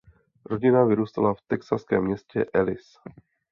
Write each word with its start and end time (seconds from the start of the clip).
Rodina 0.45 0.83
vyrůstala 0.85 1.33
v 1.33 1.41
texaském 1.41 2.03
městě 2.03 2.45
Alice. 2.53 2.99